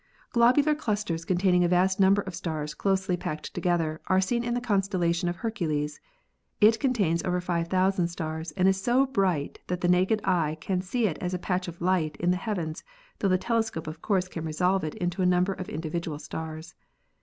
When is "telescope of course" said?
13.37-14.27